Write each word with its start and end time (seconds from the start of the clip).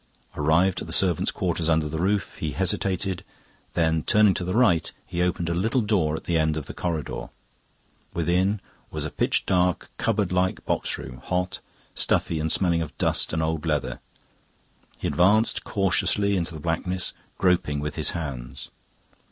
Arrived 0.35 0.81
at 0.81 0.87
the 0.87 0.91
servants' 0.91 1.29
quarters 1.29 1.69
under 1.69 1.87
the 1.87 1.99
roof, 2.01 2.35
he 2.39 2.53
hesitated, 2.53 3.23
then 3.75 4.01
turning 4.01 4.33
to 4.33 4.43
the 4.43 4.55
right 4.55 4.93
he 5.05 5.21
opened 5.21 5.47
a 5.47 5.53
little 5.53 5.79
door 5.81 6.15
at 6.15 6.23
the 6.23 6.39
end 6.39 6.57
of 6.57 6.65
the 6.65 6.73
corridor. 6.73 7.29
Within 8.11 8.61
was 8.89 9.05
a 9.05 9.11
pitch 9.11 9.45
dark 9.45 9.91
cupboard 9.97 10.31
like 10.31 10.65
boxroom, 10.65 11.17
hot, 11.25 11.59
stuffy, 11.93 12.39
and 12.39 12.51
smelling 12.51 12.81
of 12.81 12.97
dust 12.97 13.31
and 13.31 13.43
old 13.43 13.63
leather. 13.63 13.99
He 14.97 15.07
advanced 15.07 15.63
cautiously 15.65 16.35
into 16.35 16.55
the 16.55 16.59
blackness, 16.59 17.13
groping 17.37 17.79
with 17.79 17.93
his 17.93 18.09
hands. 18.17 18.71